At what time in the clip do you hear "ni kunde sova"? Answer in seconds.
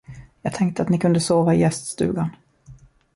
0.89-1.53